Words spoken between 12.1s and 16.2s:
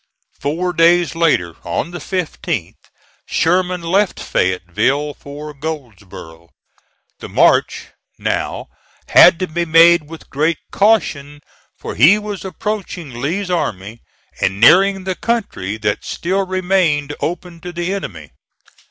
was approaching Lee's army and nearing the country that